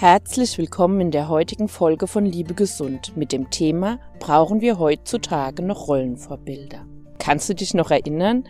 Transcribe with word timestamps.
Herzlich 0.00 0.58
willkommen 0.58 1.00
in 1.00 1.10
der 1.10 1.28
heutigen 1.28 1.66
Folge 1.66 2.06
von 2.06 2.24
Liebe 2.24 2.54
Gesund 2.54 3.16
mit 3.16 3.32
dem 3.32 3.50
Thema 3.50 3.98
Brauchen 4.20 4.60
wir 4.60 4.78
heutzutage 4.78 5.60
noch 5.60 5.88
Rollenvorbilder? 5.88 6.86
Kannst 7.18 7.48
du 7.48 7.54
dich 7.56 7.74
noch 7.74 7.90
erinnern, 7.90 8.44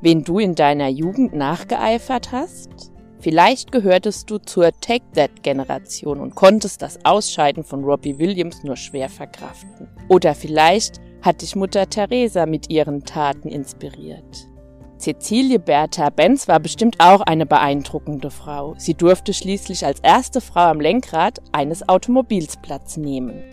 wen 0.00 0.24
du 0.24 0.38
in 0.38 0.54
deiner 0.54 0.88
Jugend 0.88 1.34
nachgeeifert 1.34 2.32
hast? 2.32 2.90
Vielleicht 3.18 3.70
gehörtest 3.70 4.30
du 4.30 4.38
zur 4.38 4.72
Take 4.80 5.04
That 5.14 5.42
Generation 5.42 6.20
und 6.20 6.36
konntest 6.36 6.80
das 6.80 6.98
Ausscheiden 7.04 7.64
von 7.64 7.84
Robbie 7.84 8.18
Williams 8.18 8.64
nur 8.64 8.76
schwer 8.76 9.10
verkraften. 9.10 9.90
Oder 10.08 10.34
vielleicht 10.34 11.02
hat 11.20 11.42
dich 11.42 11.54
Mutter 11.54 11.86
Teresa 11.86 12.46
mit 12.46 12.70
ihren 12.70 13.04
Taten 13.04 13.50
inspiriert. 13.50 14.48
Cecilie 15.04 15.58
Bertha 15.58 16.08
Benz 16.08 16.48
war 16.48 16.58
bestimmt 16.58 16.96
auch 16.98 17.20
eine 17.20 17.44
beeindruckende 17.44 18.30
Frau. 18.30 18.74
Sie 18.78 18.94
durfte 18.94 19.34
schließlich 19.34 19.84
als 19.84 20.00
erste 20.00 20.40
Frau 20.40 20.70
am 20.70 20.80
Lenkrad 20.80 21.42
eines 21.52 21.86
Automobils 21.86 22.56
Platz 22.56 22.96
nehmen. 22.96 23.44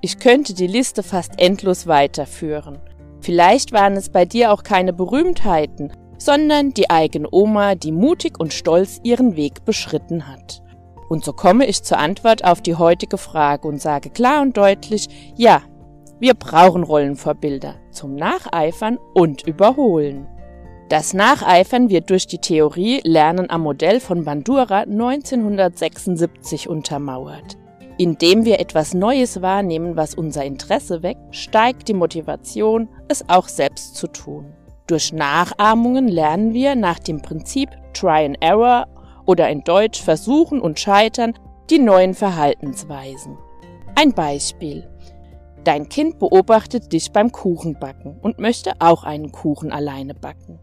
Ich 0.00 0.18
könnte 0.18 0.54
die 0.54 0.66
Liste 0.66 1.02
fast 1.02 1.38
endlos 1.38 1.88
weiterführen. 1.88 2.78
Vielleicht 3.20 3.72
waren 3.72 3.98
es 3.98 4.08
bei 4.08 4.24
dir 4.24 4.50
auch 4.50 4.62
keine 4.62 4.94
Berühmtheiten, 4.94 5.92
sondern 6.16 6.70
die 6.70 6.88
eigene 6.88 7.28
Oma, 7.32 7.74
die 7.74 7.92
mutig 7.92 8.40
und 8.40 8.54
stolz 8.54 8.98
ihren 9.02 9.36
Weg 9.36 9.66
beschritten 9.66 10.26
hat. 10.26 10.62
Und 11.10 11.22
so 11.22 11.34
komme 11.34 11.66
ich 11.66 11.82
zur 11.82 11.98
Antwort 11.98 12.44
auf 12.44 12.62
die 12.62 12.76
heutige 12.76 13.18
Frage 13.18 13.68
und 13.68 13.78
sage 13.78 14.08
klar 14.08 14.40
und 14.40 14.56
deutlich, 14.56 15.34
ja, 15.36 15.60
wir 16.18 16.32
brauchen 16.32 16.82
Rollenvorbilder 16.82 17.74
zum 17.90 18.14
Nacheifern 18.14 18.98
und 19.12 19.46
Überholen. 19.46 20.26
Das 20.88 21.12
Nacheifern 21.12 21.90
wird 21.90 22.08
durch 22.08 22.26
die 22.26 22.38
Theorie 22.38 23.02
Lernen 23.04 23.50
am 23.50 23.60
Modell 23.60 24.00
von 24.00 24.24
Bandura 24.24 24.80
1976 24.80 26.66
untermauert. 26.66 27.58
Indem 27.98 28.46
wir 28.46 28.58
etwas 28.58 28.94
Neues 28.94 29.42
wahrnehmen, 29.42 29.96
was 29.96 30.14
unser 30.14 30.46
Interesse 30.46 31.02
weckt, 31.02 31.36
steigt 31.36 31.88
die 31.88 31.94
Motivation, 31.94 32.88
es 33.08 33.28
auch 33.28 33.48
selbst 33.48 33.96
zu 33.96 34.06
tun. 34.06 34.54
Durch 34.86 35.12
Nachahmungen 35.12 36.08
lernen 36.08 36.54
wir 36.54 36.74
nach 36.74 36.98
dem 36.98 37.20
Prinzip 37.20 37.68
Try 37.92 38.24
and 38.24 38.38
Error 38.40 38.86
oder 39.26 39.50
in 39.50 39.64
Deutsch 39.64 40.00
Versuchen 40.00 40.58
und 40.58 40.80
Scheitern 40.80 41.34
die 41.68 41.80
neuen 41.80 42.14
Verhaltensweisen. 42.14 43.36
Ein 43.94 44.14
Beispiel. 44.14 44.88
Dein 45.64 45.90
Kind 45.90 46.18
beobachtet 46.18 46.94
dich 46.94 47.12
beim 47.12 47.30
Kuchenbacken 47.30 48.18
und 48.22 48.38
möchte 48.38 48.72
auch 48.78 49.04
einen 49.04 49.32
Kuchen 49.32 49.70
alleine 49.70 50.14
backen. 50.14 50.60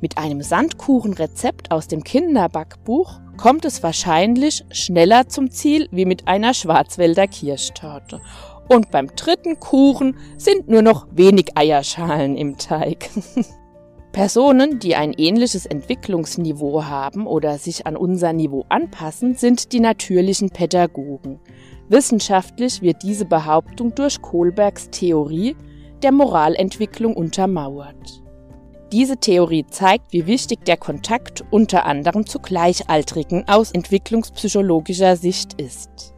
Mit 0.00 0.16
einem 0.16 0.40
Sandkuchenrezept 0.40 1.70
aus 1.70 1.86
dem 1.86 2.02
Kinderbackbuch 2.04 3.20
kommt 3.36 3.66
es 3.66 3.82
wahrscheinlich 3.82 4.64
schneller 4.70 5.28
zum 5.28 5.50
Ziel 5.50 5.88
wie 5.90 6.06
mit 6.06 6.26
einer 6.26 6.54
Schwarzwälder 6.54 7.26
Kirschtorte. 7.26 8.20
Und 8.68 8.90
beim 8.90 9.08
dritten 9.14 9.60
Kuchen 9.60 10.16
sind 10.38 10.68
nur 10.68 10.80
noch 10.80 11.06
wenig 11.10 11.56
Eierschalen 11.56 12.36
im 12.36 12.56
Teig. 12.56 13.10
Personen, 14.12 14.78
die 14.78 14.96
ein 14.96 15.12
ähnliches 15.12 15.66
Entwicklungsniveau 15.66 16.84
haben 16.84 17.26
oder 17.26 17.58
sich 17.58 17.86
an 17.86 17.96
unser 17.96 18.32
Niveau 18.32 18.64
anpassen, 18.68 19.34
sind 19.34 19.72
die 19.72 19.80
natürlichen 19.80 20.50
Pädagogen. 20.50 21.40
Wissenschaftlich 21.88 22.82
wird 22.82 23.02
diese 23.02 23.24
Behauptung 23.24 23.94
durch 23.94 24.22
Kohlbergs 24.22 24.90
Theorie 24.90 25.56
der 26.02 26.12
Moralentwicklung 26.12 27.14
untermauert. 27.14 28.22
Diese 28.92 29.18
Theorie 29.18 29.66
zeigt, 29.70 30.12
wie 30.12 30.26
wichtig 30.26 30.64
der 30.64 30.76
Kontakt 30.76 31.44
unter 31.50 31.86
anderem 31.86 32.26
zu 32.26 32.40
Gleichaltrigen 32.40 33.46
aus 33.48 33.70
entwicklungspsychologischer 33.70 35.16
Sicht 35.16 35.60
ist. 35.60 36.12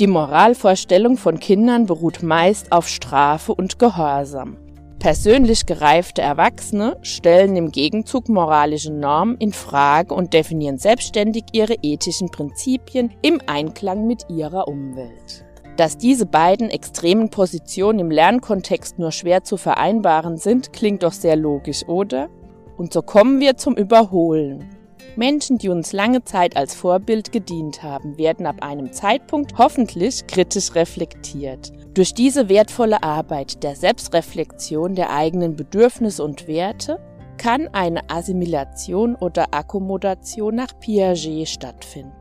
Die 0.00 0.08
Moralvorstellung 0.08 1.16
von 1.16 1.38
Kindern 1.38 1.86
beruht 1.86 2.22
meist 2.22 2.72
auf 2.72 2.88
Strafe 2.88 3.54
und 3.54 3.78
Gehorsam. 3.78 4.56
Persönlich 4.98 5.66
gereifte 5.66 6.20
Erwachsene 6.20 6.98
stellen 7.02 7.54
im 7.54 7.70
Gegenzug 7.70 8.28
moralische 8.28 8.92
Normen 8.92 9.36
in 9.38 9.52
Frage 9.52 10.12
und 10.12 10.34
definieren 10.34 10.78
selbstständig 10.78 11.44
ihre 11.52 11.74
ethischen 11.80 12.28
Prinzipien 12.28 13.12
im 13.22 13.40
Einklang 13.46 14.06
mit 14.06 14.24
ihrer 14.28 14.66
Umwelt. 14.66 15.46
Dass 15.80 15.96
diese 15.96 16.26
beiden 16.26 16.68
extremen 16.68 17.30
Positionen 17.30 18.00
im 18.00 18.10
Lernkontext 18.10 18.98
nur 18.98 19.12
schwer 19.12 19.44
zu 19.44 19.56
vereinbaren 19.56 20.36
sind, 20.36 20.74
klingt 20.74 21.02
doch 21.02 21.14
sehr 21.14 21.36
logisch, 21.36 21.88
oder? 21.88 22.28
Und 22.76 22.92
so 22.92 23.00
kommen 23.00 23.40
wir 23.40 23.56
zum 23.56 23.76
Überholen. 23.76 24.68
Menschen, 25.16 25.56
die 25.56 25.70
uns 25.70 25.94
lange 25.94 26.22
Zeit 26.22 26.54
als 26.54 26.74
Vorbild 26.74 27.32
gedient 27.32 27.82
haben, 27.82 28.18
werden 28.18 28.44
ab 28.44 28.56
einem 28.62 28.92
Zeitpunkt 28.92 29.56
hoffentlich 29.56 30.26
kritisch 30.26 30.74
reflektiert. 30.74 31.72
Durch 31.94 32.12
diese 32.12 32.50
wertvolle 32.50 33.02
Arbeit 33.02 33.62
der 33.62 33.74
Selbstreflexion 33.74 34.94
der 34.94 35.08
eigenen 35.08 35.56
Bedürfnisse 35.56 36.22
und 36.22 36.46
Werte 36.46 37.00
kann 37.38 37.68
eine 37.68 38.10
Assimilation 38.10 39.16
oder 39.16 39.54
Akkommodation 39.54 40.56
nach 40.56 40.78
Piaget 40.78 41.48
stattfinden. 41.48 42.19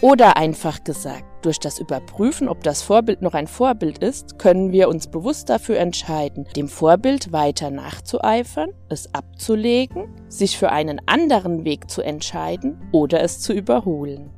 Oder 0.00 0.36
einfach 0.36 0.84
gesagt, 0.84 1.24
durch 1.42 1.60
das 1.60 1.78
Überprüfen, 1.78 2.48
ob 2.48 2.62
das 2.62 2.82
Vorbild 2.82 3.22
noch 3.22 3.34
ein 3.34 3.46
Vorbild 3.46 3.98
ist, 3.98 4.38
können 4.38 4.72
wir 4.72 4.88
uns 4.88 5.06
bewusst 5.06 5.50
dafür 5.50 5.78
entscheiden, 5.78 6.46
dem 6.56 6.68
Vorbild 6.68 7.32
weiter 7.32 7.70
nachzueifern, 7.70 8.70
es 8.88 9.14
abzulegen, 9.14 10.08
sich 10.28 10.58
für 10.58 10.70
einen 10.70 11.00
anderen 11.06 11.64
Weg 11.64 11.90
zu 11.90 12.02
entscheiden 12.02 12.78
oder 12.92 13.22
es 13.22 13.40
zu 13.40 13.52
überholen. 13.52 14.30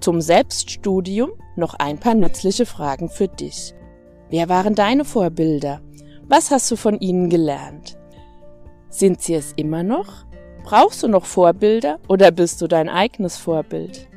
Zum 0.00 0.20
Selbststudium 0.20 1.32
noch 1.56 1.74
ein 1.74 1.98
paar 1.98 2.14
nützliche 2.14 2.66
Fragen 2.66 3.08
für 3.08 3.28
dich. 3.28 3.74
Wer 4.30 4.48
waren 4.48 4.74
deine 4.74 5.04
Vorbilder? 5.04 5.80
Was 6.26 6.50
hast 6.50 6.70
du 6.70 6.76
von 6.76 6.98
ihnen 6.98 7.30
gelernt? 7.30 7.96
Sind 8.88 9.20
sie 9.20 9.34
es 9.34 9.52
immer 9.56 9.82
noch? 9.82 10.24
Brauchst 10.64 11.02
du 11.02 11.08
noch 11.08 11.26
Vorbilder 11.26 11.98
oder 12.08 12.30
bist 12.30 12.62
du 12.62 12.66
dein 12.66 12.88
eigenes 12.88 13.36
Vorbild? 13.36 14.08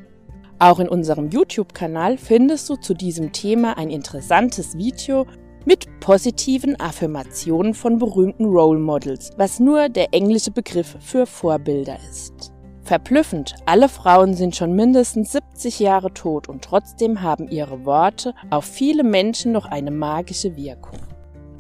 Auch 0.59 0.79
in 0.79 0.90
unserem 0.90 1.29
YouTube-Kanal 1.29 2.18
findest 2.18 2.68
du 2.69 2.78
zu 2.78 2.95
diesem 2.95 3.31
Thema 3.31 3.78
ein 3.78 3.91
interessantes 3.91 4.75
Video 4.75 5.28
mit 5.66 5.85
positiven 6.00 6.79
Affirmationen 6.79 7.75
von 7.75 8.00
berühmten 8.00 8.45
Role 8.45 8.79
Models, 8.79 9.31
was 9.38 9.59
nur 9.59 9.90
der 9.90 10.13
englische 10.13 10.50
Begriff 10.50 10.95
für 11.00 11.28
Vorbilder 11.28 11.97
ist. 12.09 12.53
Verblüffend, 12.81 13.53
alle 13.66 13.90
Frauen 13.90 14.34
sind 14.34 14.56
schon 14.56 14.73
mindestens 14.73 15.34
70 15.34 15.79
Jahre 15.79 16.13
tot 16.13 16.47
und 16.47 16.63
trotzdem 16.63 17.22
haben 17.22 17.50
ihre 17.50 17.85
Worte 17.85 18.34
auf 18.50 18.66
viele 18.66 19.03
Menschen 19.03 19.51
noch 19.51 19.66
eine 19.66 19.91
magische 19.91 20.56
Wirkung. 20.56 21.00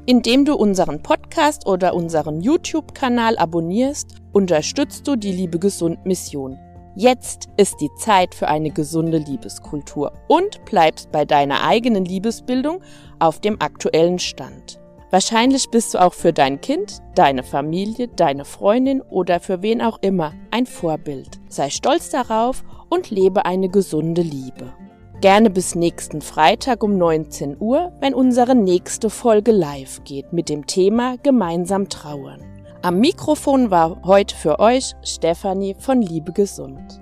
Indem 0.05 0.45
du 0.45 0.55
unseren 0.55 1.03
Podcast 1.03 1.67
oder 1.67 1.93
unseren 1.93 2.39
YouTube-Kanal 2.39 3.37
abonnierst, 3.37 4.15
unterstützt 4.31 5.05
du 5.05 5.17
die 5.17 5.33
Liebe 5.33 5.59
Gesund 5.59 6.03
Mission. 6.05 6.57
Jetzt 6.99 7.47
ist 7.57 7.79
die 7.79 7.93
Zeit 7.93 8.33
für 8.33 8.47
eine 8.47 8.71
gesunde 8.71 9.19
Liebeskultur 9.19 10.13
und 10.27 10.65
bleibst 10.65 11.11
bei 11.11 11.25
deiner 11.25 11.61
eigenen 11.61 12.05
Liebesbildung 12.05 12.81
auf 13.19 13.39
dem 13.39 13.61
aktuellen 13.61 14.17
Stand. 14.17 14.79
Wahrscheinlich 15.11 15.69
bist 15.69 15.93
du 15.93 16.01
auch 16.01 16.15
für 16.15 16.33
dein 16.33 16.59
Kind, 16.59 16.97
deine 17.13 17.43
Familie, 17.43 18.07
deine 18.07 18.45
Freundin 18.45 19.03
oder 19.03 19.39
für 19.39 19.61
wen 19.61 19.79
auch 19.83 19.99
immer 20.01 20.33
ein 20.49 20.65
Vorbild. 20.65 21.39
Sei 21.49 21.69
stolz 21.69 22.09
darauf 22.09 22.63
und 22.89 23.11
lebe 23.11 23.45
eine 23.45 23.69
gesunde 23.69 24.23
Liebe. 24.23 24.73
Gerne 25.21 25.51
bis 25.51 25.75
nächsten 25.75 26.21
Freitag 26.21 26.81
um 26.81 26.97
19 26.97 27.57
Uhr, 27.59 27.91
wenn 28.01 28.15
unsere 28.15 28.55
nächste 28.55 29.11
Folge 29.11 29.51
live 29.51 30.03
geht 30.03 30.33
mit 30.33 30.49
dem 30.49 30.65
Thema 30.65 31.17
Gemeinsam 31.21 31.89
trauern. 31.89 32.56
Am 32.87 33.01
Mikrofon 33.01 33.69
war 33.69 34.01
heute 34.05 34.33
für 34.33 34.59
euch 34.59 34.93
Stefanie 35.03 35.75
von 35.77 36.01
Liebe 36.01 36.31
Gesund. 36.31 37.01